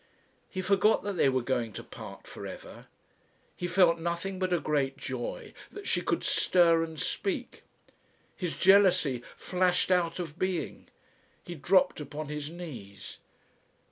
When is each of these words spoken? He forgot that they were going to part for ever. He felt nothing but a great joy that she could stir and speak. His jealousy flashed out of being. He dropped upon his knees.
He 0.49 0.63
forgot 0.63 1.03
that 1.03 1.13
they 1.13 1.29
were 1.29 1.43
going 1.43 1.73
to 1.73 1.83
part 1.83 2.25
for 2.25 2.47
ever. 2.47 2.87
He 3.55 3.67
felt 3.67 3.99
nothing 3.99 4.39
but 4.39 4.51
a 4.51 4.59
great 4.59 4.97
joy 4.97 5.53
that 5.69 5.87
she 5.87 6.01
could 6.01 6.23
stir 6.23 6.81
and 6.83 6.99
speak. 6.99 7.61
His 8.35 8.55
jealousy 8.57 9.21
flashed 9.37 9.91
out 9.91 10.17
of 10.17 10.39
being. 10.39 10.87
He 11.43 11.53
dropped 11.53 12.01
upon 12.01 12.29
his 12.29 12.49
knees. 12.49 13.19